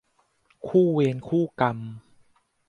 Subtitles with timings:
[0.67, 1.77] คู่เวรคู่กรรม